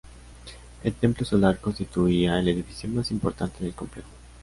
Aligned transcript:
El 0.83 0.95
templo 0.95 1.23
solar 1.27 1.59
constituía 1.59 2.39
el 2.39 2.47
edificio 2.47 2.89
más 2.89 3.11
importante 3.11 3.63
del 3.63 3.75
complejo. 3.75 4.09